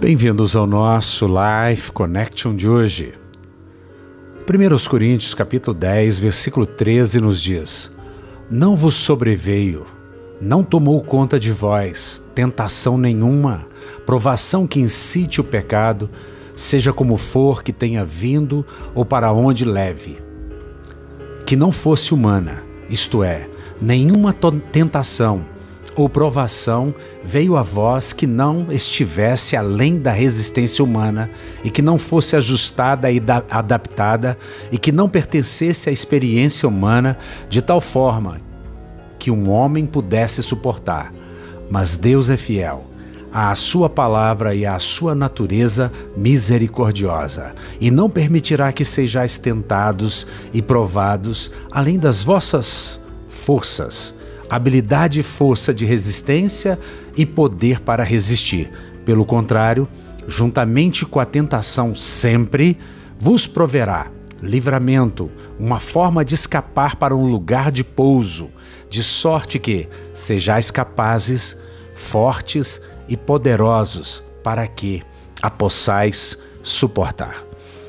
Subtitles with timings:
[0.00, 3.14] Bem-vindos ao nosso Life Connection de hoje.
[4.42, 7.92] 1 Coríntios capítulo 10, versículo 13 nos diz:
[8.50, 9.86] Não vos sobreveio,
[10.40, 13.66] não tomou conta de vós tentação nenhuma,
[14.04, 16.10] provação que incite o pecado,
[16.56, 20.18] seja como for que tenha vindo ou para onde leve.
[21.46, 23.48] Que não fosse humana, isto é,
[23.80, 24.34] nenhuma
[24.72, 25.53] tentação
[25.96, 31.30] ou provação veio a vós que não estivesse além da resistência humana
[31.62, 34.36] e que não fosse ajustada e adaptada
[34.72, 37.16] e que não pertencesse à experiência humana
[37.48, 38.40] de tal forma
[39.18, 41.12] que um homem pudesse suportar.
[41.70, 42.84] Mas Deus é fiel
[43.32, 50.62] à sua palavra e à sua natureza misericordiosa, e não permitirá que sejais tentados e
[50.62, 54.14] provados além das vossas forças
[54.54, 56.78] habilidade e força de resistência
[57.16, 58.70] e poder para resistir.
[59.04, 59.88] Pelo contrário,
[60.26, 62.78] juntamente com a tentação sempre,
[63.18, 64.10] vos proverá
[64.42, 68.50] livramento, uma forma de escapar para um lugar de pouso,
[68.90, 71.56] de sorte que sejais capazes,
[71.94, 75.02] fortes e poderosos para que
[75.40, 77.42] a possais suportar.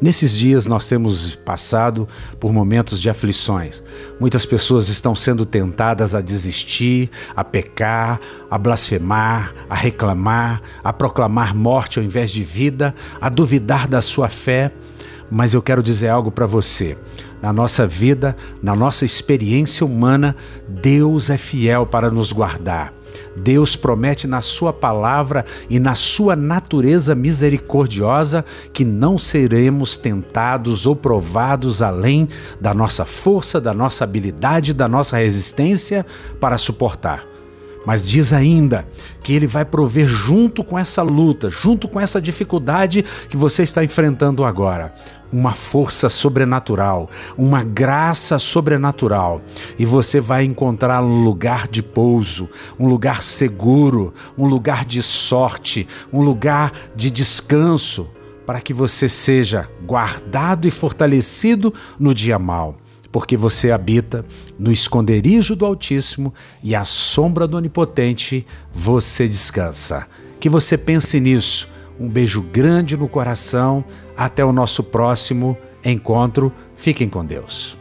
[0.00, 2.06] Nesses dias nós temos passado
[2.38, 3.82] por momentos de aflições.
[4.20, 11.54] Muitas pessoas estão sendo tentadas a desistir, a pecar, a blasfemar, a reclamar, a proclamar
[11.54, 14.70] morte ao invés de vida, a duvidar da sua fé.
[15.30, 16.96] Mas eu quero dizer algo para você.
[17.42, 20.36] Na nossa vida, na nossa experiência humana,
[20.68, 22.92] Deus é fiel para nos guardar.
[23.36, 30.96] Deus promete na Sua palavra e na Sua natureza misericordiosa que não seremos tentados ou
[30.96, 32.28] provados além
[32.60, 36.04] da nossa força, da nossa habilidade, da nossa resistência
[36.40, 37.35] para suportar.
[37.86, 38.84] Mas diz ainda
[39.22, 43.84] que Ele vai prover junto com essa luta, junto com essa dificuldade que você está
[43.84, 44.92] enfrentando agora,
[45.32, 49.40] uma força sobrenatural, uma graça sobrenatural.
[49.78, 55.86] E você vai encontrar um lugar de pouso, um lugar seguro, um lugar de sorte,
[56.12, 58.10] um lugar de descanso,
[58.44, 62.76] para que você seja guardado e fortalecido no dia mau
[63.16, 64.26] porque você habita
[64.58, 70.04] no esconderijo do Altíssimo e à sombra do Onipotente você descansa.
[70.38, 71.66] Que você pense nisso.
[71.98, 73.82] Um beijo grande no coração.
[74.14, 76.52] Até o nosso próximo encontro.
[76.74, 77.78] Fiquem com Deus.